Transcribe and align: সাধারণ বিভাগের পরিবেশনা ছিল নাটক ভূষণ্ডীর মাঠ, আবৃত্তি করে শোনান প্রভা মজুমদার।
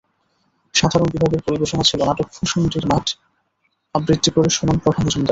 সাধারণ 0.75 1.07
বিভাগের 1.07 1.41
পরিবেশনা 1.47 1.83
ছিল 1.83 1.99
নাটক 2.03 2.27
ভূষণ্ডীর 2.35 2.85
মাঠ, 2.87 3.05
আবৃত্তি 3.95 4.29
করে 4.31 4.49
শোনান 4.49 4.77
প্রভা 4.77 4.99
মজুমদার। 5.05 5.29